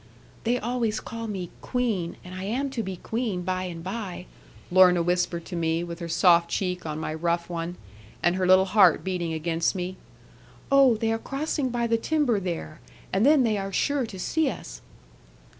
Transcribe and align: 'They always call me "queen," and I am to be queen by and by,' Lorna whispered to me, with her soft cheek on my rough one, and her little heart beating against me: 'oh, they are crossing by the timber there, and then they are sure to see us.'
'They 0.45 0.57
always 0.59 0.99
call 0.99 1.27
me 1.27 1.51
"queen," 1.61 2.17
and 2.25 2.33
I 2.33 2.41
am 2.45 2.71
to 2.71 2.81
be 2.81 2.95
queen 2.97 3.43
by 3.43 3.65
and 3.65 3.83
by,' 3.83 4.25
Lorna 4.71 5.03
whispered 5.03 5.45
to 5.45 5.55
me, 5.55 5.83
with 5.83 5.99
her 5.99 6.09
soft 6.09 6.49
cheek 6.49 6.87
on 6.87 6.97
my 6.97 7.13
rough 7.13 7.51
one, 7.51 7.75
and 8.23 8.35
her 8.35 8.47
little 8.47 8.65
heart 8.65 9.03
beating 9.03 9.31
against 9.31 9.75
me: 9.75 9.97
'oh, 10.71 10.95
they 10.95 11.11
are 11.13 11.19
crossing 11.19 11.69
by 11.69 11.85
the 11.85 11.97
timber 11.97 12.39
there, 12.39 12.79
and 13.13 13.27
then 13.27 13.43
they 13.43 13.59
are 13.59 13.71
sure 13.71 14.07
to 14.07 14.17
see 14.17 14.49
us.' 14.49 14.81